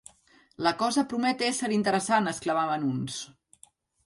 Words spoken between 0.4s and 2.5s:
-La cosa promet ésser interessant!-